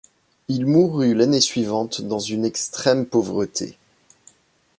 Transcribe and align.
Il 0.47 0.65
mourut 0.65 1.13
l'année 1.13 1.41
suivante 1.41 2.01
dans 2.01 2.17
une 2.17 2.43
extrême 2.43 3.05
pauvreté. 3.05 3.77